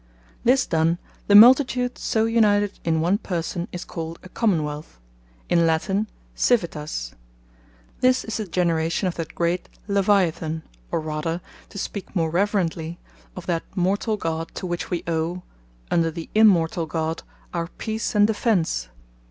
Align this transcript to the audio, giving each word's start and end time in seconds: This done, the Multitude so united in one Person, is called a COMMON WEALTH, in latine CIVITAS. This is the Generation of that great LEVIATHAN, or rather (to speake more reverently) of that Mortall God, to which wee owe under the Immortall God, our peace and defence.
This 0.43 0.65
done, 0.65 0.97
the 1.27 1.35
Multitude 1.35 1.95
so 1.95 2.25
united 2.25 2.79
in 2.83 3.01
one 3.01 3.19
Person, 3.19 3.67
is 3.71 3.85
called 3.85 4.17
a 4.23 4.29
COMMON 4.29 4.63
WEALTH, 4.63 4.97
in 5.47 5.67
latine 5.67 6.07
CIVITAS. 6.33 7.13
This 7.99 8.23
is 8.23 8.37
the 8.37 8.47
Generation 8.47 9.07
of 9.07 9.13
that 9.17 9.35
great 9.35 9.69
LEVIATHAN, 9.87 10.63
or 10.91 11.01
rather 11.01 11.39
(to 11.69 11.77
speake 11.77 12.15
more 12.15 12.31
reverently) 12.31 12.97
of 13.35 13.45
that 13.45 13.61
Mortall 13.75 14.17
God, 14.17 14.49
to 14.55 14.65
which 14.65 14.89
wee 14.89 15.03
owe 15.05 15.43
under 15.91 16.09
the 16.09 16.31
Immortall 16.35 16.87
God, 16.87 17.21
our 17.53 17.67
peace 17.67 18.15
and 18.15 18.25
defence. 18.25 18.87